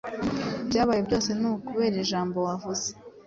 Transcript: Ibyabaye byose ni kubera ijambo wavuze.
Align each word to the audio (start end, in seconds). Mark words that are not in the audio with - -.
Ibyabaye 0.63 1.01
byose 1.07 1.29
ni 1.39 1.47
kubera 1.67 1.95
ijambo 2.03 2.37
wavuze. 2.47 2.87